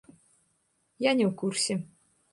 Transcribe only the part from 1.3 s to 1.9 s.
курсе.